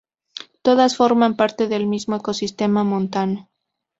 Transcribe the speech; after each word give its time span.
Todas 0.63 0.97
forman 0.97 1.35
parte 1.35 1.67
del 1.67 1.85
mismo 1.85 2.15
ecosistema 2.15 2.83
montano. 2.83 3.51